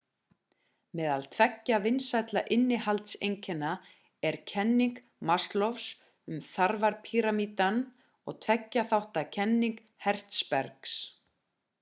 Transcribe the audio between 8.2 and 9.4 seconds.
og tveggja þátta